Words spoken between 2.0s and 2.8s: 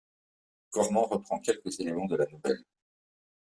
de la nouvelle.